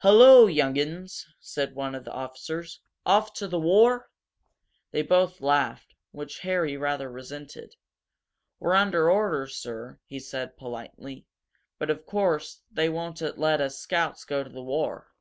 [0.00, 2.80] "Hullo, young 'uns!" said one of the officers.
[3.04, 4.08] "Off to the war?"
[4.90, 7.76] They both laughed, which Harry rather resented.
[8.58, 11.26] "We're under orders, sir," he said, politely.
[11.78, 15.12] "But, of course, they won't let us Scouts go to the war."